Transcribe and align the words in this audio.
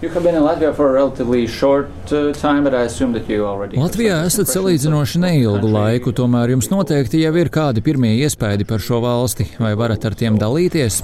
Uh, 0.00 0.08
Latvijā 3.76 4.14
esat 4.24 4.48
salīdzinoši 4.48 5.20
neilgu 5.20 5.68
laiku, 5.74 6.14
tomēr 6.16 6.54
jums 6.54 6.70
noteikti 6.72 7.20
jau 7.20 7.34
ir 7.36 7.50
kādi 7.52 7.82
pirmie 7.84 8.14
iespaidi 8.24 8.64
par 8.64 8.80
šo 8.80 9.02
valsti, 9.04 9.44
vai 9.60 9.74
varat 9.76 10.06
ar 10.08 10.16
tiem 10.16 10.38
dalīties? 10.40 11.02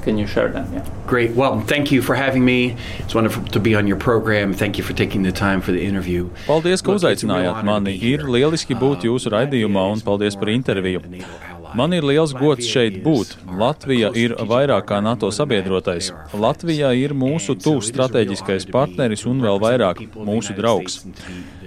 Great. 1.07 1.37
Well, 1.37 1.61
thank 1.61 1.93
you 1.93 2.01
for 2.01 2.17
having 2.17 2.45
me. 2.47 2.75
It's 3.05 3.15
wonderful 3.15 3.45
to 3.53 3.61
be 3.61 3.77
on 3.77 3.87
your 3.87 3.99
program. 3.99 4.55
Thank 4.55 4.79
you 4.79 4.85
for 4.85 4.97
taking 4.97 5.23
the 5.29 5.33
time 5.33 5.61
for 5.61 5.73
the 5.77 5.85
interview. 5.85 6.31
Paldies, 6.47 6.81
ka 6.81 6.97
uzaicinājāt 6.97 7.61
mani. 7.69 7.99
Ir 8.01 8.25
lieliski 8.25 8.73
būt 8.81 9.05
jūsu 9.11 9.29
raidījumā 9.37 9.93
un 9.93 10.01
paldies 10.09 10.41
par 10.41 10.49
interviju. 10.57 11.05
Man 11.75 11.95
ir 11.97 12.05
liels 12.07 12.33
gods 12.37 12.69
šeit 12.71 13.01
būt. 13.05 13.35
Latvija 13.59 14.13
ir 14.15 14.37
vairāk 14.39 14.87
kā 14.91 15.01
NATO 15.05 15.31
sabiedrotais. 15.35 16.13
Latvija 16.37 16.93
ir 16.95 17.15
mūsu 17.17 17.57
tūs 17.59 17.91
strateģiskais 17.91 18.69
partneris 18.73 19.27
un 19.27 19.43
vēl 19.45 19.61
vairāk 19.63 20.03
mūsu 20.15 20.57
draugs. 20.57 21.03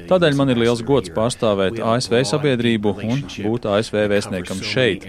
Tādēļ 0.09 0.37
man 0.39 0.53
ir 0.53 0.61
liels 0.63 0.83
gods 0.85 1.11
pārstāvēt 1.13 1.81
ASV 1.83 2.21
sabiedrību 2.31 2.95
un 3.05 3.25
būt 3.45 3.67
ASV 3.69 4.05
vēstniekam 4.13 4.63
šeit. 4.65 5.05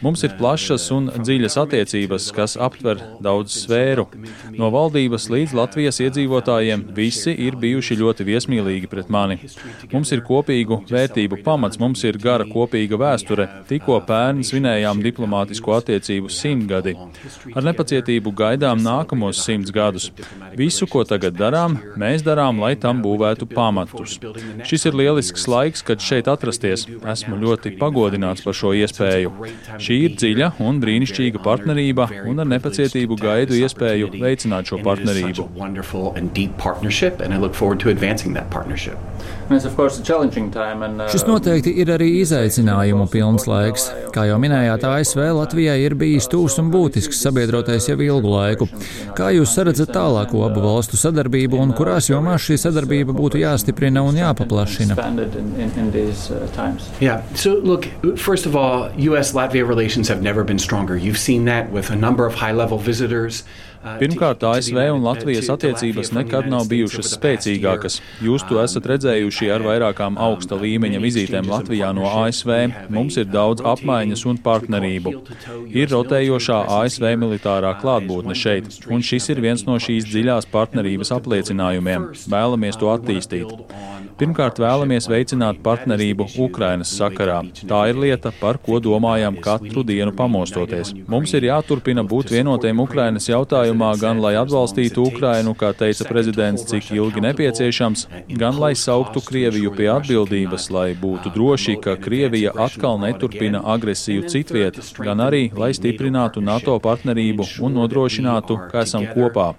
Mums 0.00 0.22
ir 0.24 0.32
plašas 0.38 0.86
un 0.96 1.10
dziļas 1.12 1.58
attiecības, 1.60 2.30
kas 2.32 2.54
aptver 2.56 3.02
daudz 3.20 3.52
sfēru. 3.64 4.06
No 4.60 4.68
valdības 4.68 5.30
līdz 5.32 5.54
Latvijas 5.56 6.02
iedzīvotājiem 6.04 6.82
visi 6.92 7.32
ir 7.46 7.54
bijuši 7.56 7.96
ļoti 7.96 8.24
viesmīlīgi 8.28 8.88
pret 8.92 9.08
mani. 9.08 9.38
Mums 9.88 10.10
ir 10.12 10.20
kopīgu 10.26 10.82
vērtību 10.90 11.38
pamats, 11.46 11.78
mums 11.80 12.02
ir 12.04 12.18
gara 12.20 12.44
kopīga 12.44 12.98
vēsture. 13.00 13.46
Tikko 13.70 13.96
pērn 14.08 14.42
svinējām 14.44 15.00
diplomātisko 15.06 15.78
attiecību 15.78 16.28
simtgadi. 16.34 16.92
Ar 17.54 17.64
nepacietību 17.70 18.34
gaidām 18.36 18.82
nākamos 18.84 19.40
simts 19.46 19.72
gadus. 19.72 20.10
Visu, 20.60 20.84
ko 20.90 21.06
tagad 21.08 21.38
darām, 21.40 21.78
mēs 21.96 22.26
darām, 22.26 22.60
lai 22.60 22.74
tam 22.76 23.00
būvētu 23.06 23.48
pamatus. 23.54 24.18
Šis 24.68 24.84
ir 24.90 25.00
lielisks 25.00 25.48
laiks, 25.48 25.84
kad 25.86 26.04
šeit 26.04 26.28
atrasties. 26.28 26.84
Esmu 27.14 27.40
ļoti 27.46 27.78
pagodināts 27.80 28.44
par 28.44 28.60
šo 28.60 28.74
iespēju. 28.76 29.32
Šī 29.80 29.98
ir 30.10 30.20
dziļa 30.20 30.52
un 30.68 30.84
brīnišķīga 30.84 31.40
partnerība, 31.48 32.10
un 32.28 32.44
ar 32.44 32.52
nepacietību 32.52 33.16
gaidu 33.24 33.56
iespēju 33.62 34.12
veicināt 34.20 34.49
šo 34.66 34.80
partnerību. 34.84 35.48
uh, 41.02 41.08
Šis 41.10 41.24
noteikti 41.26 41.72
ir 41.82 41.90
arī 41.90 42.06
izaicinājumu 42.20 43.08
pilns 43.10 43.48
laiks. 43.50 43.88
Kā 44.14 44.28
jau 44.28 44.36
minējāt, 44.42 44.84
ASV 44.86 45.24
Latvijai 45.34 45.74
ir 45.82 45.96
bijis 45.98 46.28
tūs 46.30 46.58
un 46.62 46.70
būtisks 46.70 47.18
sabiedrotais 47.24 47.88
jau 47.90 47.96
ilgu 47.98 48.30
laiku. 48.30 48.68
Kā 49.18 49.32
jūs 49.34 49.54
saredzat 49.58 49.90
tālāko 49.94 50.44
abu 50.46 50.62
valstu 50.62 51.00
sadarbību 51.00 51.58
un 51.64 51.74
kurās 51.74 52.10
jomās 52.12 52.46
šī 52.46 52.60
sadarbība 52.62 53.16
būtu 53.16 53.42
jāstiprina 53.42 54.04
un 54.06 54.20
jāpaplašina? 54.20 54.94
Yeah. 57.00 57.22
So, 57.34 57.54
look, 57.54 57.88
first 58.16 58.46
of 58.46 58.54
all, 58.54 58.90
U.S. 59.10 59.32
Latvia 59.34 59.66
relations 59.66 60.08
have 60.08 60.22
never 60.22 60.44
been 60.44 60.58
stronger. 60.58 60.96
You've 60.96 61.18
seen 61.18 61.44
that 61.46 61.72
with 61.72 61.90
a 61.90 61.96
number 61.96 62.24
of 62.26 62.34
high 62.34 62.52
level 62.52 62.78
visitors. 62.78 63.42
Pirmkārt, 63.80 64.42
ASV 64.44 64.76
un 64.92 65.04
Latvijas 65.04 65.48
attiecības 65.52 66.10
nekad 66.12 66.48
nav 66.52 66.66
bijušas 66.68 67.14
spēcīgākas. 67.14 67.96
Jūs 68.20 68.44
to 68.48 68.58
esat 68.60 68.84
redzējuši 68.90 69.48
ar 69.54 69.64
vairākām 69.64 70.18
augsta 70.20 70.58
līmeņa 70.60 71.00
vizītēm 71.00 71.48
Latvijā 71.48 71.88
no 71.96 72.04
ASV. 72.10 72.52
Mums 72.92 73.16
ir 73.22 73.30
daudz 73.32 73.64
apmaiņas 73.64 74.26
un 74.28 74.40
partnerību. 74.44 75.14
Ir 75.72 75.88
rotējošā 75.94 76.60
ASV 76.76 77.14
militārā 77.22 77.72
klātbūtne 77.80 78.36
šeit, 78.36 78.68
un 78.92 79.00
šis 79.00 79.32
ir 79.32 79.40
viens 79.40 79.64
no 79.64 79.78
šīs 79.80 80.08
dziļās 80.12 80.50
partnerības 80.52 81.14
apliecinājumiem. 81.16 82.10
Vēlamies 82.28 82.80
to 82.80 82.92
attīstīt. 82.92 83.56
Pirmkārt, 84.20 84.58
vēlamies 84.60 85.06
veicināt 85.08 85.62
partnerību 85.64 86.26
Ukrainas 86.44 86.90
sakarā. 86.92 87.38
Tā 87.64 87.78
ir 87.88 87.96
lieta, 87.96 88.28
par 88.36 88.58
ko 88.60 88.76
domājam 88.76 89.38
katru 89.40 89.80
dienu 89.80 90.12
pamostoties. 90.12 90.90
Mums 91.08 91.32
ir 91.38 91.46
jāturpina 91.46 92.04
būt 92.04 92.28
vienotiem 92.34 92.82
Ukrainas 92.84 93.30
jautājumā, 93.30 93.94
gan 94.02 94.20
lai 94.20 94.34
atbalstītu 94.36 95.06
Ukrainu, 95.08 95.54
kā 95.56 95.70
teica 95.72 96.04
prezidents, 96.04 96.66
cik 96.68 96.90
ilgi 96.98 97.22
nepieciešams, 97.24 98.02
gan 98.42 98.58
lai 98.60 98.74
sauktu 98.76 99.22
Krieviju 99.24 99.72
pie 99.78 99.88
atbildības, 99.94 100.68
lai 100.76 100.90
būtu 101.00 101.32
droši, 101.32 101.78
ka 101.80 101.96
Krievija 101.96 102.52
atkal 102.66 103.00
neturpina 103.00 103.64
agresiju 103.72 104.28
citviet, 104.28 104.82
gan 105.00 105.24
arī, 105.30 105.46
lai 105.56 105.72
stiprinātu 105.72 106.44
NATO 106.44 106.76
partnerību 106.76 107.48
un 107.64 107.80
nodrošinātu, 107.80 108.58
ka 108.68 108.84
esam 108.84 109.08
kopā. 109.16 109.54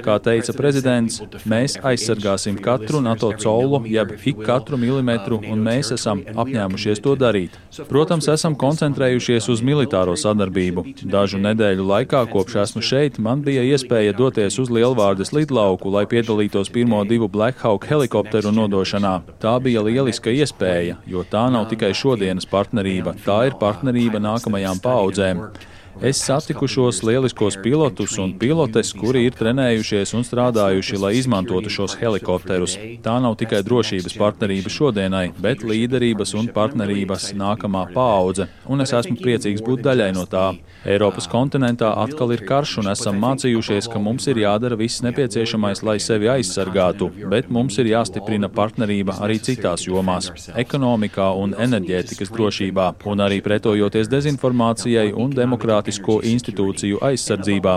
Kā 0.00 0.16
teica 0.24 0.56
prezidents, 0.56 1.20
mēs 1.44 1.76
aizsargāsim 1.84 2.56
katru 2.64 3.04
NATO 3.04 3.34
colu, 3.44 3.84
jeb 4.10 4.26
ik 4.26 4.42
katru 4.46 4.78
milimetru, 4.80 5.38
un 5.50 5.62
mēs 5.64 5.92
esam 5.94 6.22
apņēmušies 6.26 7.02
to 7.04 7.14
darīt. 7.18 7.56
Protams, 7.90 8.28
esam 8.32 8.56
koncentrējušies 8.58 9.48
uz 9.52 9.62
militāro 9.66 10.16
sadarbību. 10.18 10.84
Dažu 11.10 11.40
nedēļu 11.42 11.86
laikā, 11.90 12.24
kopš 12.32 12.58
esmu 12.64 12.82
šeit, 12.84 13.20
man 13.22 13.42
bija 13.46 13.64
iespēja 13.66 14.16
doties 14.16 14.58
uz 14.62 14.72
Lielvārdes 14.72 15.32
lidlauku, 15.36 15.90
lai 15.92 16.06
piedalītos 16.10 16.72
pirmo 16.72 17.02
divu 17.08 17.28
Black 17.28 17.62
Hawk 17.64 17.86
helikopteru 17.90 18.52
nodošanā. 18.54 19.20
Tā 19.42 19.56
bija 19.62 19.84
lieliska 19.86 20.32
iespēja, 20.34 21.00
jo 21.06 21.24
tā 21.30 21.46
nav 21.52 21.68
tikai 21.72 21.92
šodienas 21.94 22.48
partnerība, 22.50 23.16
tā 23.26 23.46
ir 23.50 23.58
partnerība 23.60 24.22
nākamajām 24.22 24.82
paudzēm. 24.84 25.46
Es 26.02 26.18
satiku 26.20 26.66
šos 26.68 26.98
lieliskos 27.02 27.56
pilotus 27.62 28.18
un 28.20 28.34
pilotes, 28.38 28.90
kuri 28.92 29.22
ir 29.24 29.32
trenējušies 29.32 30.10
un 30.18 30.26
strādājuši, 30.28 30.98
lai 31.00 31.12
izmantotu 31.16 31.70
šos 31.72 31.94
helikopterus. 31.96 32.74
Tā 33.00 33.14
nav 33.24 33.38
tikai 33.40 33.62
drošības 33.64 34.18
partnerība 34.20 34.68
šodienai, 34.72 35.30
bet 35.40 35.64
līderības 35.64 36.34
un 36.36 36.50
partnerības 36.52 37.30
nākamā 37.40 37.86
paudze, 37.94 38.44
un 38.68 38.84
es 38.84 38.92
esmu 38.92 39.16
priecīgs 39.22 39.64
būt 39.64 39.86
daļai 39.86 40.10
no 40.18 40.26
tā. 40.28 40.50
Eiropas 40.84 41.30
kontinentā 41.32 41.94
atkal 42.04 42.36
ir 42.36 42.44
karš, 42.44 42.76
un 42.82 42.92
esam 42.92 43.16
mācījušies, 43.24 43.88
ka 43.88 43.98
mums 43.98 44.28
ir 44.28 44.42
jādara 44.44 44.76
viss 44.76 45.00
nepieciešamais, 45.06 45.80
lai 45.80 45.96
sevi 45.96 46.28
aizsargātu, 46.28 47.08
bet 47.32 47.48
mums 47.48 47.80
ir 47.80 47.88
jāstiprina 47.94 48.52
partnerība 48.52 49.16
arī 49.24 49.40
citās 49.40 49.88
jomās- 49.88 50.28
ekonomikā 50.66 51.32
un 51.40 51.54
enerģētikas 51.54 52.30
drošībā, 52.36 52.92
un 53.06 53.18
arī 53.18 53.40
pretojoties 53.40 54.12
dezinformācijai 54.12 55.16
un 55.16 55.32
demokrātijai 55.32 55.85
demokrātisko 55.86 56.20
institūciju 56.26 56.98
aizsardzībā. 57.02 57.74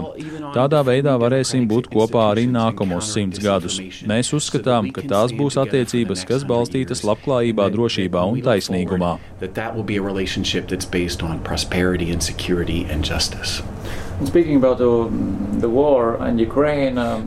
Tādā 0.56 0.82
veidā 0.86 1.16
varēsim 1.20 1.68
būt 1.68 1.90
kopā 1.94 2.32
arī 2.34 2.48
nākamos 2.50 3.14
simts 3.14 3.40
gadus. 3.40 3.80
Mēs 4.08 4.34
uzskatām, 4.34 4.92
ka 4.92 5.02
tās 5.02 5.32
būs 5.34 5.58
attiecības, 5.58 6.26
kas 6.26 6.44
balstītas 6.44 7.04
labklājībā, 7.04 7.70
drošībā 7.70 8.26
un 8.26 8.42
taisnīgumā. 8.42 9.18
That 9.40 9.56
that 9.56 9.76
will 9.76 9.84
be 9.84 9.98
a 9.98 10.02
relationship 10.02 10.68
that's 10.68 10.86
based 10.86 11.24
on 11.24 11.40
prosperity 11.40 12.12
and 12.12 12.22
security 12.22 12.86
and 12.90 13.04
justice. 13.04 13.62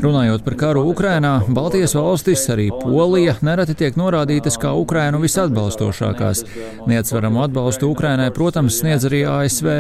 Runājot 0.03 0.45
par 0.45 0.57
karu 0.61 0.83
Ukrainā, 0.91 1.33
Baltijas 1.49 1.95
valstis, 1.97 2.45
arī 2.53 2.69
Polija, 2.73 3.35
nereti 3.45 3.75
tiek 3.81 3.97
norādītas 3.97 4.59
kā 4.61 4.75
Ukrainu 4.77 5.21
visatbalstošākās. 5.23 6.43
Neatsveramu 6.89 7.43
atbalstu 7.45 7.89
Ukrainai, 7.93 8.29
protams, 8.35 8.79
sniedz 8.81 9.07
arī 9.09 9.23
ASV. 9.29 9.71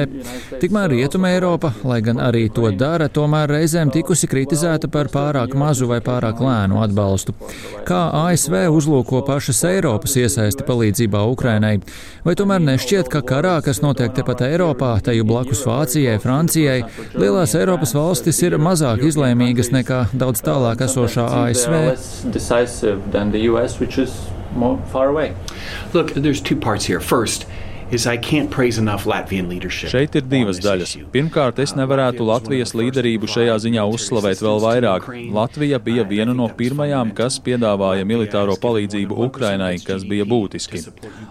Tikmēr 0.63 0.93
Rietuma 0.93 1.35
Eiropa, 1.35 1.73
lai 1.85 2.01
gan 2.05 2.21
arī 2.21 2.47
to 2.53 2.71
dara, 2.77 3.11
tomēr 3.13 3.51
reizēm 3.59 3.93
tikusi 3.93 4.29
kritizēta 4.33 4.89
par 4.93 5.13
pārāk 5.13 5.57
mazu 5.59 5.89
vai 5.91 6.01
pārāk 6.05 6.41
lēnu 6.41 6.81
atbalstu. 6.85 7.37
Kā 7.89 8.07
ASV 8.25 8.57
uzlūko 8.73 9.21
pašas 9.29 9.65
Eiropas 9.69 10.17
iesaisti 10.17 10.65
palīdzībā 10.65 11.27
Ukrainai? 11.29 11.79
Vai 12.25 12.37
tomēr 12.39 12.63
nešķiet, 12.63 13.09
ka 13.13 13.21
karā, 13.27 13.57
kas 13.65 13.83
notiek 13.85 14.13
tepat 14.17 14.45
Eiropā, 14.47 14.95
teju 15.05 15.27
blakus 15.29 15.65
Vācijai, 15.67 16.21
Francijai, 16.23 16.72
Lielās 17.15 17.55
Eiropas 17.59 17.95
valstis 17.97 18.41
ir 18.47 18.57
mazāk 18.59 19.03
izlēmīgas 19.09 19.73
nekā 19.75 20.01
daudz 20.13 20.43
tālāk 20.47 20.85
esošā 20.87 21.27
ASV. 21.43 21.77
Look, 25.95 26.13
there's 26.15 26.41
two 26.41 26.57
parts 26.57 26.85
here. 26.87 27.01
First, 27.01 27.47
Šeit 29.93 30.15
ir 30.17 30.25
divas 30.25 30.57
daļas. 30.65 30.95
Pirmkārt, 31.13 31.59
es 31.61 31.75
nevarētu 31.77 32.25
Latvijas 32.25 32.71
līderību 32.73 33.29
šajā 33.29 33.59
ziņā 33.67 33.83
uzslavēt 33.93 34.41
vēl 34.41 34.63
vairāk. 34.65 35.09
Latvija 35.37 35.77
bija 35.77 36.07
viena 36.09 36.33
no 36.33 36.47
pirmajām, 36.57 37.11
kas 37.19 37.37
piedāvāja 37.45 38.07
militāro 38.09 38.57
palīdzību 38.63 39.19
Ukrainai, 39.27 39.75
kas 39.85 40.07
bija 40.09 40.25
būtiski. 40.25 40.81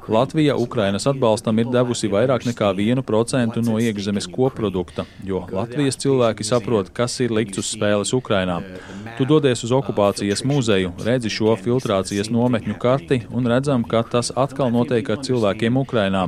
Latvija 0.06 0.54
Ukrainas 0.62 1.10
atbalstam 1.10 1.64
ir 1.64 1.72
devusi 1.74 2.12
vairāk 2.14 2.46
nekā 2.52 2.70
1% 2.78 3.58
no 3.66 3.80
iekšzemes 3.82 4.30
koprodukta, 4.30 5.08
jo 5.26 5.42
Latvijas 5.50 5.98
cilvēki 6.06 6.46
saprot, 6.46 6.94
kas 6.94 7.18
ir 7.26 7.34
likts 7.34 7.64
uz 7.64 7.74
spēles 7.74 8.14
Ukrainā. 8.14 8.60
Tu 9.18 9.26
dodies 9.26 9.66
uz 9.66 9.74
okupācijas 9.74 10.46
muzeju, 10.46 10.94
redzi 11.10 11.34
šo 11.34 11.58
filtrācijas 11.58 12.30
nometņu 12.30 12.78
karti 12.78 13.24
un 13.34 13.50
redzam, 13.50 13.82
ka 13.82 14.06
tas 14.06 14.30
atkal 14.38 14.70
notiek 14.70 15.10
ar 15.10 15.26
cilvēkiem 15.26 15.82
Ukrainā. 15.82 16.28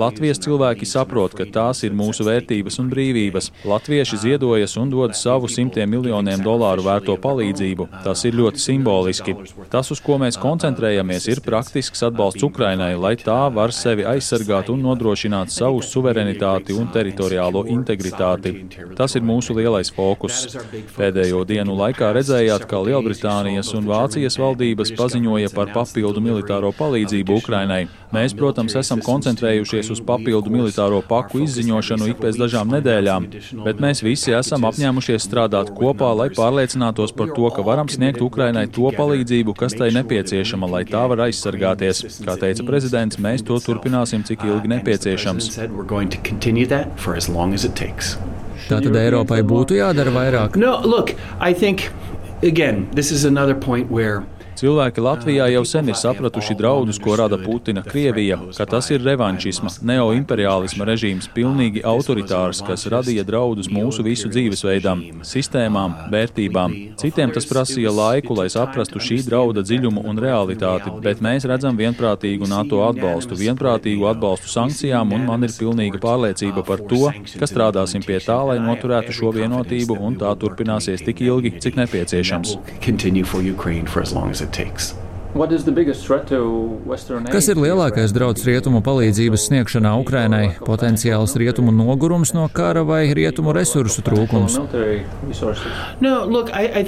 Latvijas 0.00 0.40
cilvēki 0.42 0.86
saprot, 0.88 1.34
ka 1.36 1.46
tās 1.50 1.82
ir 1.86 1.94
mūsu 1.96 2.24
vērtības 2.26 2.78
un 2.82 2.90
brīvības. 2.92 3.50
Latvieši 3.68 4.18
ziedojas 4.24 4.76
un 4.80 4.90
dod 4.92 5.14
savu 5.18 5.48
simtiem 5.50 5.90
miljoniem 5.90 6.42
dolāru 6.44 6.84
vērto 6.86 7.16
palīdzību. 7.20 7.86
Tas 8.04 8.24
ir 8.28 8.36
ļoti 8.38 8.62
simboliski. 8.62 9.34
Tas, 9.72 9.90
uz 9.94 10.02
ko 10.04 10.18
mēs 10.22 10.38
koncentrējamies, 10.40 11.28
ir 11.32 11.42
praktisks 11.44 12.04
atbalsts 12.06 12.44
Ukrainai, 12.46 12.92
lai 13.00 13.14
tā 13.20 13.38
var 13.54 13.74
sevi 13.74 14.06
aizsargāt 14.08 14.70
un 14.72 14.82
nodrošināt 14.86 15.52
savu 15.54 15.82
suverenitāti 15.84 16.76
un 16.76 16.90
teritoriālo 16.94 17.64
integritāti. 17.70 18.54
Tas 18.98 19.16
ir 19.18 19.26
mūsu 19.26 19.56
lielais 19.58 19.92
fokus. 19.94 20.42
Pēdējo 20.96 21.44
dienu 21.48 21.76
laikā 21.78 22.12
redzējāt, 22.16 22.66
ka 22.70 22.82
Lielbritānijas 22.86 23.72
un 23.78 23.88
Vācijas 23.90 24.38
valdības 24.40 24.94
paziņoja 24.98 25.52
par 25.54 25.72
papildu 25.74 26.22
militāro 26.24 26.72
palīdzību 26.76 27.40
Ukrainai. 27.40 27.82
Mēs, 28.14 28.34
protams, 28.34 28.74
esam 28.78 29.02
koncentrējušies 29.04 29.59
uz 29.94 30.00
papildu 30.06 30.52
militāro 30.52 31.00
paku 31.06 31.42
izziņošanu 31.44 32.08
ik 32.12 32.20
pēc 32.22 32.38
dažām 32.40 32.72
nedēļām, 32.74 33.28
bet 33.66 33.82
mēs 33.82 34.02
visi 34.04 34.34
esam 34.36 34.66
apņēmušies 34.68 35.26
strādāt 35.28 35.72
kopā, 35.76 36.10
lai 36.16 36.28
pārliecinātos 36.36 37.14
par 37.16 37.32
to, 37.36 37.50
ka 37.54 37.64
varam 37.66 37.90
sniegt 37.92 38.22
Ukrainai 38.24 38.66
to 38.72 38.90
palīdzību, 38.96 39.54
kas 39.58 39.76
tai 39.78 39.90
nepieciešama, 39.96 40.70
lai 40.74 40.82
tā 40.88 41.04
var 41.10 41.26
aizsargāties. 41.28 42.04
Kā 42.24 42.36
teica 42.40 42.66
prezidents, 42.66 43.20
mēs 43.20 43.44
to 43.46 43.58
turpināsim, 43.64 44.24
cik 44.26 44.44
ilgi 44.48 44.74
nepieciešams. 44.74 45.52
Tātad 48.70 48.96
Eiropai 49.00 49.40
būtu 49.46 49.78
jādara 49.78 50.12
vairāk. 50.14 50.58
No, 50.60 50.76
look, 50.84 51.14
I 51.40 51.54
think, 51.54 51.88
again, 52.42 52.86
this 52.94 53.10
is 53.10 53.24
another 53.24 53.54
point 53.54 53.90
where 53.90 54.22
Cilvēki 54.60 55.00
Latvijā 55.00 55.46
jau 55.54 55.62
sen 55.64 55.86
ir 55.88 55.96
sapratuši 55.96 56.52
draudus, 56.58 56.98
ko 57.00 57.14
rada 57.16 57.38
Putina 57.40 57.80
Krievija, 57.80 58.36
ka 58.52 58.66
tas 58.68 58.90
ir 58.92 59.00
revanšisma, 59.00 59.70
neoimperiālisma 59.88 60.84
režīms, 60.84 61.30
pilnīgi 61.32 61.80
autoritārs, 61.88 62.60
kas 62.66 62.84
radīja 62.92 63.24
draudus 63.24 63.70
mūsu 63.72 64.04
visu 64.04 64.28
dzīvesveidam, 64.28 65.00
sistēmām, 65.24 65.94
vērtībām. 66.12 66.74
Citiem 67.00 67.32
tas 67.32 67.48
prasīja 67.48 67.88
laiku, 67.96 68.36
lai 68.36 68.50
saprastu 68.52 69.00
šī 69.00 69.22
drauda 69.30 69.64
dziļumu 69.64 70.04
un 70.12 70.20
realitāti, 70.20 70.92
bet 71.08 71.24
mēs 71.24 71.48
redzam 71.48 71.80
vienprātīgu 71.80 72.50
NATO 72.52 72.82
atbalstu, 72.84 73.40
vienprātīgu 73.40 74.10
atbalstu 74.12 74.52
sankcijām, 74.52 75.16
un 75.16 75.24
man 75.30 75.48
ir 75.48 75.56
pilnīga 75.56 76.02
pārliecība 76.04 76.66
par 76.68 76.84
to, 76.92 77.08
ka 77.40 77.48
strādāsim 77.48 78.04
pie 78.04 78.20
tā, 78.26 78.36
lai 78.52 78.58
noturētu 78.60 79.16
šo 79.22 79.32
vienotību, 79.40 79.96
un 79.96 80.20
tā 80.20 80.36
turpināsies 80.44 81.00
tik 81.08 81.24
ilgi, 81.30 81.56
cik 81.64 81.80
nepieciešams. 81.80 82.56
takes. 84.52 84.94
Kas 87.30 87.46
ir 87.52 87.58
lielākais 87.62 88.10
draudz 88.10 88.42
rietumu 88.48 88.80
palīdzības 88.82 89.44
sniegšanā 89.46 89.92
Ukrainai? 90.02 90.56
Potenciāls 90.66 91.36
rietumu 91.38 91.70
nogurums 91.70 92.32
no 92.34 92.48
kara 92.50 92.82
vai 92.82 93.04
rietumu 93.14 93.54
resursu 93.54 94.02
trūkums? 94.02 94.56
No, 96.02 96.14
look, 96.26 96.50
I, 96.50 96.66
I 96.80 96.82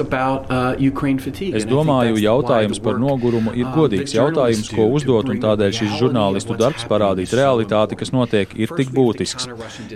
about, 0.00 0.48
uh, 0.48 0.72
es 0.80 1.66
domāju, 1.68 2.16
jautājums 2.24 2.80
par 2.80 2.96
nogurumu 3.04 3.52
ir 3.52 3.66
uh, 3.68 3.74
godīgs 3.76 4.16
jautājums, 4.16 4.72
ko 4.72 4.88
uzdot, 4.96 5.28
un 5.28 5.42
tādēļ 5.42 5.76
šis 5.76 5.94
žurnālistu 6.00 6.56
darbs 6.56 6.88
parādīt 6.88 7.36
realitāti, 7.36 8.00
kas 8.00 8.14
notiek, 8.16 8.56
ir 8.56 8.72
tik 8.78 8.94
būtisks. 8.96 9.48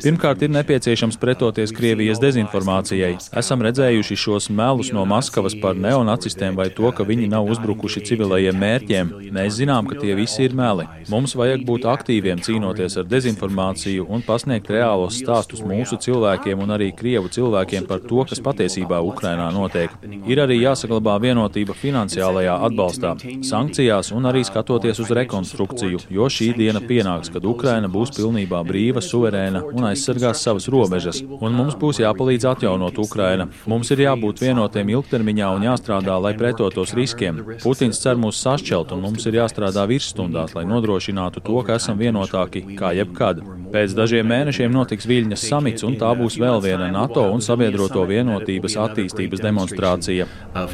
Pirmkārt, 0.04 0.44
ir 0.44 0.52
nepieciešams 0.58 1.16
pretoties 1.22 1.72
Krievijas 1.72 2.20
dezinformācijai. 2.20 3.16
Esam 3.40 3.64
redzējuši 3.64 4.20
šos 4.26 4.52
melus 4.52 4.92
no 4.92 5.08
Maskavas 5.08 5.56
par 5.62 5.78
neonacistiem 5.78 6.49
vai 6.58 6.68
to, 6.74 6.90
ka 6.94 7.06
viņi 7.06 7.28
nav 7.30 7.48
uzbrukuši 7.52 8.02
civilajiem 8.08 8.58
mērķiem. 8.60 9.12
Mēs 9.34 9.58
zinām, 9.60 9.88
ka 9.90 9.98
tie 10.00 10.14
visi 10.18 10.44
ir 10.46 10.54
meli. 10.56 10.86
Mums 11.10 11.34
vajag 11.38 11.64
būt 11.68 11.86
aktīviem 11.90 12.42
cīnoties 12.44 12.98
ar 13.00 13.08
dezinformāciju 13.10 14.06
un 14.08 14.24
pasniegt 14.26 14.70
reālos 14.72 15.18
stāstus 15.20 15.62
mūsu 15.66 15.98
cilvēkiem 16.00 16.62
un 16.62 16.74
arī 16.76 16.90
Krievu 16.96 17.30
cilvēkiem 17.32 17.86
par 17.90 18.02
to, 18.04 18.24
kas 18.28 18.42
patiesībā 18.44 19.00
Ukrainā 19.06 19.50
notiek. 19.54 19.94
Ir 20.30 20.42
arī 20.44 20.60
jāsaglabā 20.60 21.16
vienotība 21.22 21.76
finansiālajā 21.76 22.56
atbalstā, 22.68 23.14
sankcijās 23.46 24.12
un 24.16 24.28
arī 24.30 24.44
skatoties 24.46 25.00
uz 25.02 25.12
rekonstrukciju, 25.20 26.02
jo 26.10 26.28
šī 26.30 26.52
diena 26.58 26.82
pienāks, 26.84 27.32
kad 27.32 27.46
Ukraina 27.46 27.90
būs 27.90 28.14
pilnībā 28.16 28.62
brīva, 28.66 29.02
suverēna 29.04 29.64
un 29.70 29.88
aizsargās 29.90 30.42
savas 30.44 30.68
robežas, 30.72 31.22
un 31.40 31.56
mums 31.56 31.78
būs 31.80 32.02
jāpalīdz 32.04 32.48
atjaunot 32.54 32.98
Ukraina. 33.02 33.48
Mums 33.70 33.90
ir 33.94 34.04
jābūt 34.06 34.42
vienotiem 34.44 34.92
ilgtermiņā 34.96 35.50
un 35.56 35.66
jāstrādā, 35.68 36.16
lai 36.22 36.34
pretotos 36.40 36.94
riskiem. 36.96 37.42
Putins 37.62 38.00
cer 38.00 38.18
mūs 38.20 38.40
sašķelt, 38.40 38.94
un 38.96 39.04
mums 39.04 39.26
ir 39.28 39.38
jāstrādā 39.40 39.84
virsstundās, 39.90 40.56
lai 40.56 40.64
nodrošinātu 40.68 41.44
to, 41.44 41.60
ka 41.66 41.76
esam 41.80 42.00
vienotāki 42.00 42.64
kā 42.78 42.94
jebkad. 42.96 43.42
Pēc 43.70 43.94
dažiem 43.94 44.26
mēnešiem 44.26 44.72
notiks 44.74 45.06
Viļņas 45.06 45.46
samits, 45.52 45.84
un 45.86 45.98
tā 46.00 46.10
būs 46.18 46.40
vēl 46.40 46.58
viena 46.64 46.90
NATO 46.90 47.28
un 47.30 47.44
sabiedroto 47.44 48.02
vienotības 48.08 48.78
attīstības 48.88 49.44
demonstrācija. 49.44 50.26
Uh, 50.50 50.66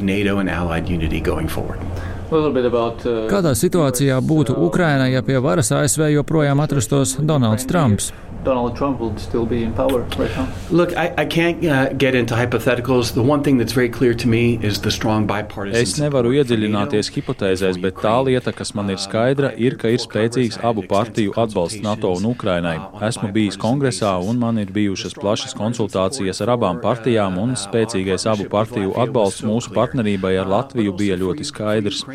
Kādā 2.27 3.53
situācijā 3.55 4.17
būtu 4.19 4.57
Ukraina, 4.65 5.05
ja 5.07 5.21
pie 5.23 5.37
varas 5.39 5.71
ASV 5.71 6.09
joprojām 6.11 6.59
atrastos 6.59 7.15
Donalds 7.23 7.69
Trumps? 7.69 8.11
Donald 8.47 8.77
Trump 8.77 8.99
will 9.01 9.15
still 9.17 9.45
be 9.45 9.63
in 9.63 9.73
power 9.73 9.99
right 10.17 10.33
now? 10.37 10.47
Look, 10.71 10.95
I, 10.95 11.13
I 11.17 11.25
can't 11.25 11.65
uh, 11.65 11.91
get 11.93 12.15
into 12.15 12.33
hypotheticals. 12.33 13.13
The 13.13 13.23
one 13.33 13.43
thing 13.43 13.57
that's 13.57 13.73
very 13.73 13.89
clear 13.89 14.13
to 14.13 14.27
me 14.27 14.57
is 14.63 14.79
the 14.79 14.91
strong 14.91 15.27
bipartisan. 15.27 15.81
Es 15.81 15.97
nevaru 15.99 16.31
iedziļināties 16.39 17.11
hipotēzēs, 17.11 17.79
bet 17.83 17.99
tā 17.99 18.13
lieta, 18.23 18.53
kas 18.55 18.71
man 18.77 18.93
ir 18.93 19.01
skaidra, 19.03 19.51
ir, 19.59 19.75
ka 19.81 19.91
ir 19.91 19.99
spēcīgs 19.99 20.61
abu 20.63 20.85
partiju 20.87 21.35
atbalsts 21.35 21.83
NATO 21.83 22.13
un 22.15 22.29
Ukrainai. 22.31 22.77
Esmu 23.09 23.33
bijis 23.35 23.59
kongresā 23.59 24.13
un 24.23 24.39
man 24.39 24.63
ir 24.63 24.71
bijušas 24.71 25.17
plašas 25.19 25.57
konsultācijas 25.57 26.39
ar 26.45 26.53
abām 26.55 26.79
partijām, 26.83 27.35
un 27.43 27.57
spēcīgais 27.59 28.29
abu 28.31 28.47
partiju 28.53 28.95
atbalsts 29.03 29.43
mūsu 29.43 29.75
partnerībai 29.75 30.37
ar 30.39 30.47
Latviju 30.55 30.95
bija 30.95 31.19
ļoti 31.19 31.49
skaidrs. 31.51 32.05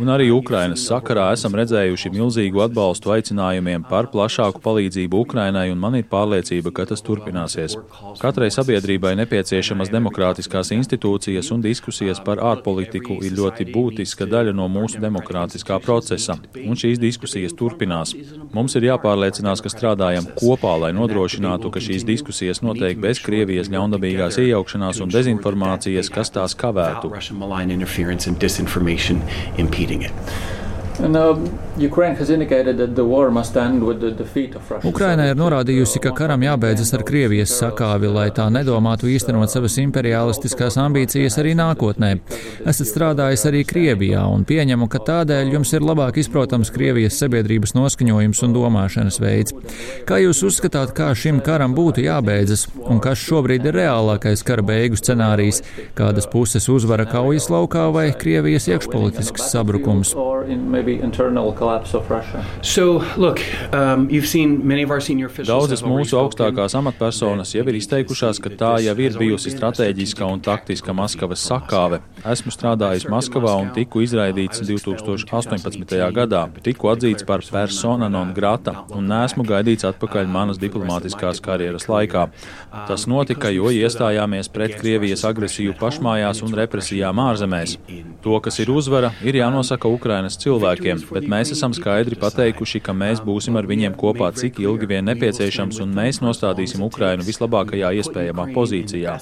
Un 0.00 0.14
arī 0.14 0.30
Ukrainas 0.32 0.86
sakarā 0.86 1.26
esam 1.34 1.58
redzējuši 1.58 2.14
milzīgu 2.14 2.62
atbalstu 2.68 3.16
aicinājumiem 3.18 3.82
par 3.90 4.06
plašāku 4.14 4.62
palīdzību 4.64 5.26
Ukrainai 5.26 5.66
un 5.74 5.79
man 5.80 5.96
ir 5.98 6.06
pārliecība, 6.10 6.72
ka 6.74 6.86
tas 6.90 7.02
turpināsies. 7.06 7.76
Katrai 8.20 8.50
sabiedrībai 8.52 9.14
nepieciešamas 9.22 9.90
demokrātiskās 9.92 10.72
institūcijas 10.76 11.50
un 11.54 11.64
diskusijas 11.64 12.20
par 12.24 12.42
ārpolitiku 12.50 13.18
ir 13.24 13.36
ļoti 13.38 13.66
būtiska 13.72 14.28
daļa 14.30 14.54
no 14.56 14.68
mūsu 14.72 15.00
demokrātiskā 15.02 15.80
procesa, 15.84 16.38
un 16.60 16.78
šīs 16.78 17.00
diskusijas 17.02 17.56
turpinās. 17.58 18.14
Mums 18.54 18.76
ir 18.78 18.90
jāpārliecinās, 18.90 19.64
ka 19.64 19.72
strādājam 19.72 20.28
kopā, 20.38 20.76
lai 20.84 20.92
nodrošinātu, 20.96 21.72
ka 21.72 21.82
šīs 21.82 22.06
diskusijas 22.08 22.62
notiek 22.66 23.00
bez 23.00 23.22
Krievijas 23.24 23.72
ļaundabīgās 23.72 24.40
iejaukšanās 24.44 25.02
un 25.04 25.12
dezinformācijas, 25.16 26.12
kas 26.12 26.34
tās 26.36 26.56
kavētu. 26.58 27.12
Um, 31.00 31.48
Ukraina 34.84 35.26
ir 35.30 35.38
norādījusi, 35.38 36.00
ka 36.04 36.10
karam 36.16 36.42
jābeidzas 36.44 36.92
ar 36.96 37.04
Krievijas 37.08 37.54
sakāvi, 37.56 38.10
lai 38.12 38.26
tā 38.36 38.44
nedomātu 38.52 39.08
īstenot 39.08 39.48
savas 39.52 39.78
imperialistiskās 39.80 40.76
ambīcijas 40.82 41.38
arī 41.40 41.54
nākotnē. 41.56 42.10
Esat 42.68 42.90
strādājis 42.90 43.46
arī 43.48 43.62
Krievijā 43.64 44.26
un 44.28 44.44
pieņemu, 44.44 44.88
ka 44.92 45.00
tādēļ 45.08 45.54
jums 45.54 45.72
ir 45.72 45.86
labāk 45.88 46.20
izprotams 46.20 46.72
Krievijas 46.74 47.16
sabiedrības 47.22 47.72
noskaņojums 47.78 48.44
un 48.44 48.58
domāšanas 48.58 49.20
veids. 49.24 49.56
Kā 50.08 50.20
jūs 50.20 50.42
uzskatāt, 50.50 50.92
kā 50.96 51.08
šim 51.16 51.40
karam 51.44 51.72
būtu 51.78 52.04
jābeidzas 52.04 52.66
un 52.84 53.00
kas 53.00 53.24
šobrīd 53.24 53.70
ir 53.70 53.80
reālākais 53.80 54.44
kara 54.44 54.66
beigu 54.66 55.00
scenārijs? 55.00 55.62
Kādas 55.96 56.28
puses 56.28 56.68
uzvara 56.68 57.08
kaujas 57.08 57.48
laukā 57.48 57.88
vai 57.94 58.10
Krievijas 58.12 58.68
iekšpolitisks 58.68 59.48
sabrukums? 59.54 60.12
So, 62.62 63.02
look, 63.16 63.40
um, 63.72 64.08
Daudzas 65.46 65.82
mūsu 65.86 66.18
augstākās 66.20 66.74
amatpersonas 66.78 67.54
jau 67.54 67.64
ir 67.68 67.78
izteikušās, 67.78 68.40
ka 68.42 68.52
tā 68.60 68.72
jau 68.84 68.94
ir 68.98 69.16
bijusi 69.20 69.52
strateģiska 69.54 70.26
un 70.26 70.42
taktiska 70.44 70.94
Maskavas 70.96 71.44
sakāve. 71.46 72.00
Esmu 72.26 72.52
strādājis 72.54 73.06
Maskavā 73.10 73.54
un 73.60 73.70
tiku 73.76 74.02
izraidīts 74.04 74.62
2018. 74.66 76.10
gadā. 76.16 76.42
Tiku 76.64 76.90
atzīts 76.92 77.26
par 77.26 77.44
persona 77.46 78.08
non 78.12 78.34
grata 78.36 78.84
un 78.96 79.08
neesmu 79.10 79.44
gaidīts 79.48 79.86
atpakaļ 79.88 80.28
manas 80.30 80.60
diplomātiskās 80.60 81.42
karjeras 81.44 81.88
laikā. 81.90 82.26
Tas 82.88 83.06
notika, 83.10 83.50
jo 83.54 83.70
iestājāmies 83.74 84.50
pret 84.52 84.76
Krievijas 84.80 85.24
agresiju 85.28 85.74
pašmājās 85.80 86.42
un 86.46 86.54
represijām 86.56 87.20
ārzemēs. 87.22 87.76
To, 88.24 88.36
kas 88.44 88.60
ir 88.62 88.70
uzvara, 88.72 89.12
ir 89.24 89.38
jānosaka 89.40 89.88
Ukrainas 89.90 90.38
cilvēkiem, 90.40 90.69
bet 91.10 91.26
mēs 91.30 91.52
esam 91.54 91.74
skaidri 91.76 92.18
pateikuši, 92.20 92.80
ka 92.84 92.94
mēs 92.96 93.22
būsim 93.24 93.56
ar 93.58 93.66
viņiem 93.68 93.96
kopā 93.98 94.30
cik 94.36 94.60
ilgi 94.62 94.88
vien 94.90 95.08
nepieciešams, 95.10 95.80
un 95.84 95.94
mēs 95.96 96.20
nostādīsim 96.22 96.84
Ukrainu 96.86 97.26
vislabākajā 97.26 97.90
iespējamā 98.00 98.50
pozīcijā. 98.54 99.16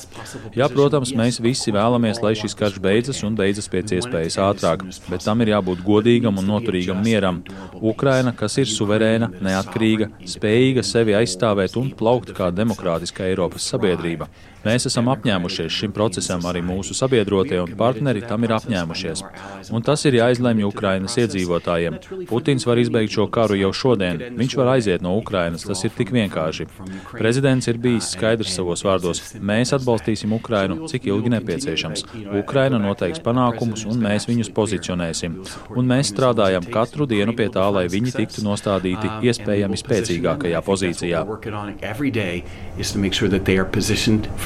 Jā, 0.58 0.68
protams, 0.72 1.14
mēs 1.16 1.40
visi 1.44 1.74
vēlamies, 1.74 2.20
lai 2.24 2.34
šis 2.38 2.56
karš 2.58 2.80
beidzas 2.84 3.22
un 3.26 3.38
beidzas 3.38 3.70
pēc 3.72 3.96
iespējas 3.98 4.38
ātrāk, 4.48 4.84
bet 5.08 5.24
tam 5.24 5.44
ir 5.44 5.54
jābūt 5.54 5.84
godīgam 5.86 6.42
un 6.42 6.50
noturīgam 6.52 7.00
mieram. 7.04 7.42
Ukraina, 7.80 8.34
kas 8.36 8.58
ir 8.60 8.68
suverēna, 8.70 9.30
neatkarīga, 9.44 10.12
spējīga 10.36 10.84
sevi 10.86 11.16
aizstāvēt 11.18 11.78
un 11.80 11.92
plaukt 11.96 12.34
kā 12.36 12.52
demokrātiska 12.54 13.28
Eiropas 13.30 13.68
sabiedrība. 13.72 14.28
Mēs 14.64 14.88
esam 14.88 15.06
apņēmušies 15.12 15.70
šim 15.70 15.92
procesam, 15.94 16.42
arī 16.48 16.60
mūsu 16.66 16.94
sabiedrotie 16.96 17.60
un 17.62 17.74
partneri 17.78 18.24
tam 18.26 18.42
ir 18.42 18.54
apņēmušies. 18.56 19.22
Un 19.70 19.84
tas 19.86 20.02
ir 20.08 20.16
jāizlemj 20.18 20.66
Ukrainas 20.66 21.14
iedzīvotājiem. 21.22 21.98
Putins 22.30 22.66
var 22.66 22.80
izbeigt 22.82 23.14
šo 23.14 23.28
karu 23.30 23.58
jau 23.58 23.70
šodien. 23.74 24.20
Viņš 24.38 24.56
var 24.58 24.72
aiziet 24.74 25.04
no 25.04 25.14
Ukrainas, 25.18 25.66
tas 25.68 25.84
ir 25.86 25.94
tik 25.94 26.10
vienkārši. 26.14 26.66
Prezidents 27.12 27.70
ir 27.70 27.78
bijis 27.82 28.10
skaidrs 28.16 28.56
savos 28.58 28.82
vārdos. 28.86 29.22
Mēs 29.38 29.74
atbalstīsim 29.76 30.34
Ukrainu, 30.34 30.88
cik 30.90 31.06
ilgi 31.12 31.32
nepieciešams. 31.36 32.04
Ukraina 32.40 32.82
noteiks 32.82 33.22
panākumus, 33.22 33.86
un 33.86 34.02
mēs 34.02 34.26
viņus 34.30 34.52
pozicionēsim. 34.58 35.38
Un 35.78 35.90
mēs 35.94 36.10
strādājam 36.14 36.66
katru 36.72 37.06
dienu 37.06 37.36
pie 37.38 37.46
tā, 37.54 37.68
lai 37.74 37.86
viņi 37.92 38.16
tiktu 38.18 38.46
nostādīti 38.46 39.14
iespējami 39.30 39.78
spēcīgākajā 39.84 40.64
pozīcijā 40.66 41.24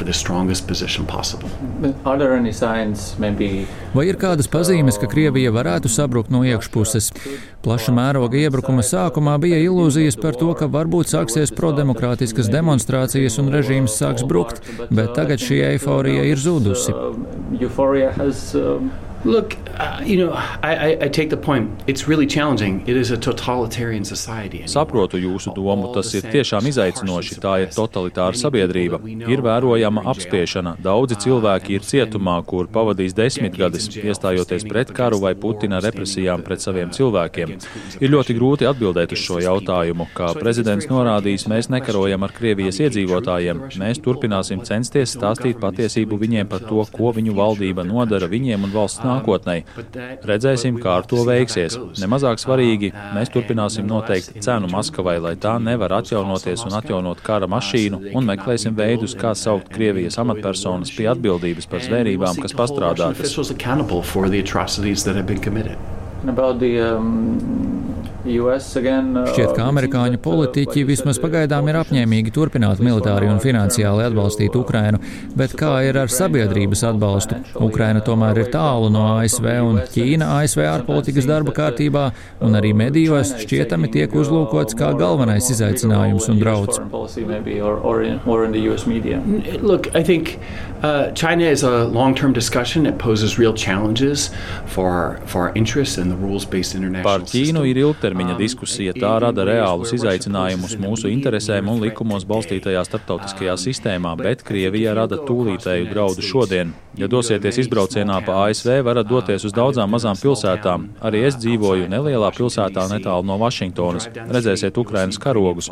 for 0.02 0.11
the 0.11 0.18
strongest 0.18 0.66
position 0.66 1.06
possible. 1.06 1.49
Vai 3.94 4.06
ir 4.09 4.16
kādas 4.18 4.49
pazīmes, 4.50 4.99
ka 4.99 5.06
Krievija 5.11 5.52
varētu 5.54 5.90
sabrukt 5.92 6.32
no 6.32 6.42
iekšpuses? 6.47 7.11
Plaša 7.62 7.94
mēroga 7.94 8.40
iebrukuma 8.40 8.82
sākumā 8.82 9.37
bija 9.42 9.61
ilūzijas 9.62 10.18
par 10.18 10.38
to, 10.40 10.50
ka 10.59 10.66
varbūt 10.66 11.12
sāksies 11.12 11.54
prodemokrātiskas 11.54 12.50
demonstrācijas 12.50 13.38
un 13.42 13.52
režīms 13.54 13.94
sāks 14.00 14.26
brukt, 14.26 14.64
bet 14.90 15.14
tagad 15.18 15.42
šī 15.42 15.62
eiforija 15.71 16.26
ir 16.32 16.42
zudusi. 16.42 16.97
Look, 19.25 19.55
uh, 19.79 20.02
you 20.05 20.17
know, 20.17 20.33
I, 20.62 20.99
I 21.00 21.09
take 21.09 21.31
the 21.31 21.37
point. 21.37 21.71
It's 21.87 22.09
really 22.09 22.26
challenging. 22.26 22.83
It 22.88 22.97
is 22.97 23.12
a 23.12 23.17
totalitarian 23.17 24.05
society. 24.05 24.64
Saprotu 24.67 25.21
jūsu 25.23 25.55
domu. 25.55 25.93
Tas 25.95 26.11
ir 26.19 26.26
tiešām 26.26 26.67
izaicinoši. 26.67 27.38
Tā 27.38 27.52
ir 27.62 27.71
totalitāra 27.71 28.35
sabiedrība. 28.35 28.99
Ir 29.31 29.45
vērojama 29.47 30.02
apspiešana. 30.11 30.75
Daudzi 30.83 31.21
cilvēki 31.23 31.76
ir 31.79 31.87
cietumā, 31.87 32.35
kur 32.43 32.67
pavadīs 32.67 33.14
desmitgadus, 33.14 33.87
iestājoties 33.95 34.67
pret 34.67 34.91
karu 34.91 35.23
vai 35.23 35.37
Putina 35.38 35.79
represijām 35.85 36.43
pret 36.43 36.67
saviem 36.67 36.91
cilvēkiem. 36.91 37.55
Ir 38.02 38.14
ļoti 38.17 38.37
grūti 38.41 38.67
atbildēt 38.67 39.14
uz 39.14 39.23
šo 39.23 39.38
jautājumu. 39.45 40.09
Kā 40.19 40.33
prezidents 40.35 40.91
norādījis, 40.91 41.47
mēs 41.47 41.71
nekarojam 41.71 42.26
ar 42.26 42.35
Krievijas 42.35 42.83
iedzīvotājiem. 42.88 43.69
Mēs 43.79 44.02
turpināsim 44.02 44.67
censties 44.67 45.14
stāstīt 45.14 45.62
patiesību 45.62 46.19
viņiem 46.26 46.50
par 46.50 46.67
to, 46.67 46.83
ko 46.91 47.14
viņu 47.14 47.38
valdība 47.38 47.87
nodara 47.87 48.26
viņiem 48.26 48.67
un 48.67 48.75
valsts 48.75 48.99
nākotnē 48.99 49.12
nākotnē. 49.12 49.57
Redzēsim, 50.28 50.78
kā 50.83 50.99
ar 51.00 51.09
to 51.09 51.23
veiksies. 51.28 51.78
Nemazāk 52.02 52.40
svarīgi, 52.42 52.92
mēs 53.16 53.33
turpināsim 53.35 53.87
noteikt 53.88 54.40
cenu 54.45 54.71
Maskavai, 54.73 55.19
lai 55.23 55.35
tā 55.40 55.57
nevar 55.62 55.99
atjaunoties 56.00 56.66
un 56.69 56.78
atjaunot 56.81 57.23
kara 57.25 57.49
mašīnu, 57.50 58.02
un 58.16 58.28
meklēsim 58.33 58.76
veidus, 58.78 59.16
kā 59.19 59.35
saukt 59.38 59.71
Krievijas 59.73 60.19
amatpersonas 60.23 60.92
pie 60.97 61.09
atbildības 61.12 61.69
par 61.71 61.85
zvērībām, 61.85 62.40
kas 62.42 62.57
pastrādātas. 62.57 63.37
About 66.25 66.61
the 66.61 66.78
um, 66.78 67.72
Šķiet, 68.23 69.50
ka 69.57 69.64
amerikāņu 69.67 70.21
politiķi 70.23 70.85
vismaz 70.87 71.19
pagaidām 71.19 71.67
ir 71.67 71.79
apņēmīgi 71.81 72.31
turpināt 72.35 72.79
militāri 72.79 73.26
un 73.26 73.41
finansiāli 73.43 74.05
atbalstīt 74.07 74.55
Ukrainu, 74.55 75.00
bet 75.35 75.57
kā 75.59 75.73
ir 75.88 75.99
ar 75.99 76.12
sabiedrības 76.12 76.85
atbalstu? 76.87 77.41
Ukraina 77.59 78.02
tomēr 78.07 78.45
ir 78.45 78.50
tālu 78.55 78.93
no 78.95 79.02
ASV 79.17 79.49
un 79.67 79.81
Ķīna 79.91 80.29
ASV 80.38 80.62
ārpolitikas 80.71 81.26
darba 81.26 81.55
kārtībā, 81.57 82.05
un 82.47 82.55
arī 82.59 82.71
medijos 82.79 83.35
šķietami 83.43 83.91
tiek 83.91 84.14
uzlūkots 84.14 84.79
kā 84.79 84.93
galvenais 84.99 85.50
izaicinājums 85.50 86.31
un 86.31 86.38
drauds. 86.38 86.79
Look, 89.62 89.88
I 89.95 90.02
think 90.02 90.38
uh, 90.83 91.11
China 91.12 91.45
is 91.45 91.62
a 91.62 91.85
long-term 91.85 92.33
discussion. 92.33 92.87
It 92.87 92.99
poses 92.99 93.38
real 93.38 93.55
challenges 93.55 94.31
for 94.67 94.91
our, 94.91 95.21
for 95.26 95.49
our 95.49 95.52
interests 95.55 95.99
and 95.99 96.11
the 96.11 96.17
rules-based 96.17 96.75
international 96.75 97.02
Par 97.02 97.26
Ķīnu 97.26 97.64
ir 97.71 97.83
ilgtermiņa 97.83 98.12
ilgtermiņa 98.12 98.37
diskusija 98.37 98.92
tā 98.92 99.12
rada 99.23 99.45
reālus 99.49 99.92
izaicinājumus 99.97 100.76
mūsu 100.81 101.09
interesēm 101.09 101.71
un 101.73 101.81
likumos 101.81 102.26
balstītajā 102.28 102.85
starptautiskajā 102.85 103.57
sistēmā, 103.57 104.12
bet 104.21 104.45
Krievija 104.45 104.92
rada 104.95 105.16
tūlītēju 105.16 105.88
draudu 105.88 106.23
šodien. 106.23 106.75
Ja 106.92 107.09
dosieties 107.09 107.57
izbraucienā 107.62 108.19
pa 108.26 108.42
ASV, 108.50 108.83
varat 108.85 109.09
doties 109.09 109.47
uz 109.49 109.54
daudzām 109.57 109.95
mazām 109.95 110.19
pilsētām. 110.21 110.90
Arī 111.00 111.23
es 111.25 111.38
dzīvoju 111.40 111.87
nelielā 111.88 112.28
pilsētā 112.37 112.85
netālu 112.90 113.25
no 113.25 113.38
Vašingtonas. 113.40 114.11
Redzēsiet 114.12 114.76
Ukrainas 114.76 115.16
karogus. 115.16 115.71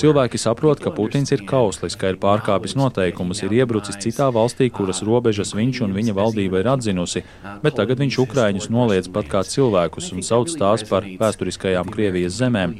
Cilvēki 0.00 0.40
saprot, 0.40 0.80
ka 0.80 0.94
Putins 0.96 1.34
ir 1.36 1.44
kauslis, 1.44 1.98
ka 2.00 2.14
ir 2.14 2.20
pārkāpis 2.22 2.72
noteikumus, 2.78 3.42
ir 3.44 3.52
iebrucis 3.58 4.00
citā 4.00 4.30
valstī, 4.32 4.70
kuras 4.72 5.02
robežas 5.04 5.52
viņš 5.52 5.82
un 5.84 5.92
viņa 5.92 6.16
valdība 6.16 6.62
ir 6.62 6.72
atzinusi, 6.72 7.24
bet 7.60 7.76
tagad 7.76 8.00
viņš 8.00 8.20
Ukraiņus 8.24 8.70
noliedz 8.72 9.12
pat 9.12 9.28
kā 9.28 9.44
cilvēkus 9.44 10.08
un 10.16 10.24
sauc 10.24 10.56
tās 10.56 10.86
par 10.88 11.04
vēsturiskajām 11.04 11.81
Krievijas 11.90 12.38
zemēm. 12.38 12.74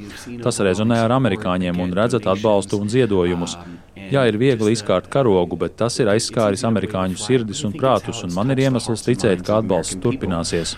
Tas 0.44 0.60
rezonē 0.62 1.00
ar 1.02 1.14
amerikāņiem 1.18 1.80
un 1.82 1.94
redzat 1.96 2.28
atbalstu 2.30 2.78
un 2.82 2.92
ziedojumus. 2.92 3.56
Jā, 4.12 4.26
ir 4.28 4.36
viegli 4.36 4.74
izkārt 4.76 5.08
karogu, 5.12 5.56
bet 5.56 5.78
tas 5.80 5.98
ir 6.02 6.10
aizskāris 6.12 6.64
amerikāņu 6.68 7.16
sirdis 7.20 7.62
un 7.64 7.72
prātus, 7.72 8.22
un 8.26 8.34
man 8.36 8.52
ir 8.52 8.66
iemesls 8.66 9.06
ticēt, 9.06 9.44
ka 9.46 9.62
atbalsts 9.62 10.00
turpināsies. 10.02 10.76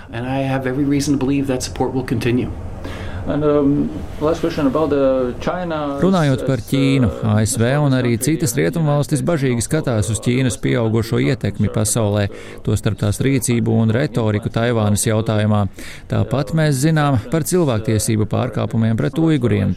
Um, 3.24 3.88
Runājot 6.02 6.42
par 6.44 6.60
Ķīnu, 6.60 7.08
ASV 7.32 7.62
un 7.80 7.94
arī 7.96 8.18
citas 8.20 8.52
rietumvalstis 8.58 9.22
bažīgi 9.24 9.64
skatās 9.64 10.10
uz 10.12 10.20
Ķīnas 10.24 10.58
pieaugušo 10.60 11.22
ietekmi 11.24 11.70
pasaulē, 11.72 12.26
tostarp 12.66 13.00
tās 13.00 13.22
rīcību 13.24 13.78
un 13.80 13.94
retoriku 13.96 14.52
Taivānas 14.52 15.06
jautājumā. 15.08 15.62
Tāpat 16.10 16.52
mēs 16.58 16.82
zinām 16.82 17.16
par 17.32 17.46
cilvēktiesību 17.48 18.28
pārkāpumiem 18.28 19.00
pret 19.00 19.16
uiguriem. 19.16 19.72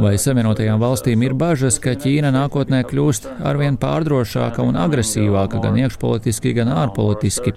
Vai 0.00 0.14
Savienotajām 0.20 0.80
valstīm 0.80 1.26
ir 1.28 1.36
bažas, 1.36 1.76
ka 1.82 1.98
Ķīna 2.00 2.32
nākotnē 2.32 2.80
kļūst 2.88 3.28
arvien 3.44 3.76
pārdrošāka 3.80 4.64
un 4.64 4.80
agresīvāka 4.80 5.60
gan 5.60 5.76
iekšpolitiski, 5.84 6.56
gan 6.56 6.72
ārpolitiski? 6.72 7.52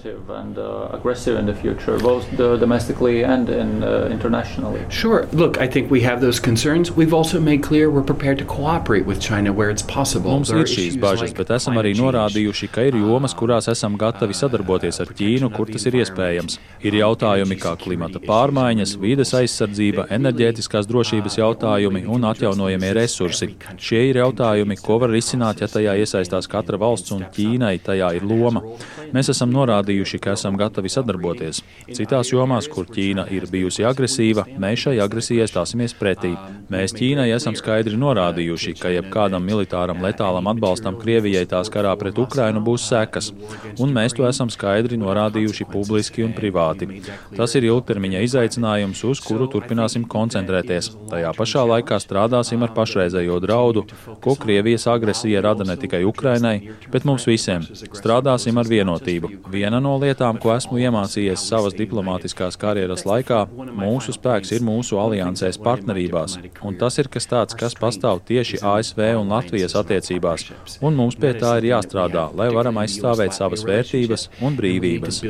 Sure. 4.92 5.29
Look, 5.32 5.60
I 5.60 5.68
think 5.68 5.92
we 5.92 6.02
have 6.02 6.22
those 6.22 6.40
concerns. 6.40 6.92
We've 6.92 7.14
also 7.14 7.40
made 7.40 7.62
clear 7.62 7.92
we're 7.92 8.02
prepared 8.02 8.40
to 8.40 8.46
cooperate 8.46 9.06
with 9.06 9.22
China 9.22 9.54
where 9.54 9.70
it's 9.70 9.84
possible. 9.84 10.32
Mums 10.32 10.50
ir 10.50 10.66
šīs 10.66 10.96
bažas, 10.98 11.36
bet 11.38 11.52
esam 11.54 11.78
arī 11.78 11.92
norādījuši, 11.94 12.70
ka 12.74 12.88
ir 12.90 12.98
jomas, 12.98 13.36
kurās 13.38 13.70
esam 13.70 13.94
gatavi 13.94 14.34
sadarboties 14.34 14.98
ar 15.04 15.12
Ķīnu, 15.14 15.52
kur 15.54 15.70
tas 15.70 15.86
ir 15.86 16.00
iespējams. 16.02 16.58
Ir 16.82 16.98
jautājumi 16.98 17.60
kā 17.62 17.76
klimata 17.78 18.18
pārmaiņas, 18.24 18.96
vīdes 18.98 19.36
aizsardzība, 19.38 20.08
enerģētiskās 20.18 20.90
drošības 20.90 21.38
jautājumi 21.38 22.08
un 22.10 22.26
atjaunojamie 22.32 22.92
resursi. 22.98 23.52
Šie 23.78 24.08
ir 24.10 24.24
jautājumi, 24.24 24.80
ko 24.82 24.98
var 25.06 25.14
risināt, 25.14 25.62
ja 25.62 25.70
tajā 25.70 25.94
iesaistās 26.02 26.50
katra 26.50 26.82
valsts 26.82 27.14
un 27.14 27.28
Ķīnai 27.38 27.76
tajā 27.86 28.16
ir 28.18 28.26
loma. 28.26 28.66
Mēs 29.14 29.30
esam 29.36 29.54
norādījuši, 29.54 30.24
ka 30.26 30.34
esam 30.34 30.58
gatavi 30.58 30.90
sadarboties. 30.90 31.62
Citās 31.94 32.34
jomās, 32.34 32.66
kur 32.66 32.90
Ķīna 32.90 33.30
ir 33.30 33.46
bijusi 33.52 33.86
agresīva, 33.86 34.50
mēs 34.58 34.88
šai 34.88 34.98
agresīvai 34.98 35.19
agresijai 35.20 35.48
stāsimies 35.52 35.94
pretī. 36.00 36.32
Mēs 36.72 36.94
Ķīnai 36.96 37.28
esam 37.36 37.56
skaidri 37.58 37.98
norādījuši, 38.00 38.76
ka 38.80 38.92
jebkādam 38.94 39.44
militāram 39.44 40.00
letālam 40.04 40.48
atbalstam 40.48 40.96
Krievijai 41.00 41.46
tās 41.50 41.70
karā 41.70 41.92
pret 42.00 42.18
Ukrainu 42.18 42.62
būs 42.64 42.86
sekas, 42.88 43.32
un 43.80 43.92
mēs 43.92 44.16
to 44.16 44.24
esam 44.28 44.50
skaidri 44.50 45.00
norādījuši 45.02 45.68
publiski 45.72 46.24
un 46.24 46.32
privāti. 46.38 47.02
Tas 47.36 47.56
ir 47.60 47.68
ilgtermiņa 47.68 48.22
izaicinājums, 48.28 49.04
uz 49.04 49.20
kuru 49.26 49.50
turpināsim 49.52 50.06
koncentrēties. 50.08 50.92
Tajā 51.12 51.34
pašā 51.36 51.66
laikā 51.74 52.00
strādāsim 52.00 52.64
ar 52.64 52.72
pašreizējo 52.78 53.42
draudu, 53.44 53.86
ko 54.24 54.38
Krievijas 54.40 54.88
agresija 54.88 55.44
rada 55.44 55.68
ne 55.68 55.76
tikai 55.76 56.06
Ukrainai, 56.08 56.56
bet 56.94 57.08
mums 57.10 57.28
visiem. 57.28 57.68
Strādāsim 57.76 58.56
ar 58.62 58.72
vienotību. 58.72 59.34
Viena 59.52 59.82
no 59.84 59.98
lietām, 60.00 60.40
ko 60.40 60.56
esmu 60.56 60.80
iemācījies 60.80 61.44
savas 61.50 61.76
diplomātiskās 61.76 62.56
karjeras 62.60 63.04
laikā, 63.10 63.44
mūsu 63.76 64.16
spēks 64.16 64.56
ir 64.56 64.64
mūsu 64.64 65.00
alianses 65.02 65.09
aliansēs, 65.10 65.60
partnerībās. 65.66 66.38
Un 66.66 66.78
tas 66.80 67.00
ir 67.02 67.10
kas 67.12 67.28
tāds, 67.30 67.58
kas 67.60 67.76
pastāv 67.80 68.22
tieši 68.30 68.62
ASV 68.62 69.04
un 69.20 69.34
Latvijas 69.34 69.76
attiecībās. 69.80 70.48
Un 70.86 70.96
mums 71.00 71.20
pie 71.20 71.34
tā 71.42 71.58
ir 71.60 71.72
jāstrādā, 71.74 72.30
lai 72.38 72.50
varam 72.56 72.80
aizstāvēt 72.84 73.36
savas 73.36 73.66
vērtības 73.68 74.30
un 74.46 74.58
brīvības. 74.60 75.22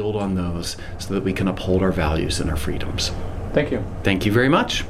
Thank 3.53 3.71
you. 3.71 3.83
Thank 4.03 4.25
you 4.25 4.31
very 4.31 4.49
much. 4.49 4.85